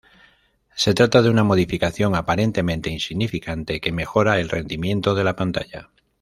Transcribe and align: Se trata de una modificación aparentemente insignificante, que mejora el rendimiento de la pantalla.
Se 0.75 0.95
trata 0.95 1.21
de 1.21 1.29
una 1.29 1.43
modificación 1.43 2.15
aparentemente 2.15 2.89
insignificante, 2.89 3.79
que 3.79 3.91
mejora 3.91 4.39
el 4.39 4.49
rendimiento 4.49 5.13
de 5.13 5.23
la 5.23 5.35
pantalla. 5.35 5.91